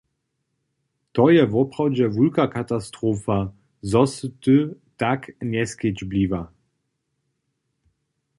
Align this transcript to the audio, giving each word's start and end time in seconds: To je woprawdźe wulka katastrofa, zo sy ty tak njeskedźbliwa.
To 1.15 1.23
je 1.35 1.43
woprawdźe 1.53 2.05
wulka 2.17 2.45
katastrofa, 2.55 3.37
zo 3.91 4.01
sy 4.13 4.27
ty 4.43 4.57
tak 5.01 5.21
njeskedźbliwa. 5.51 6.41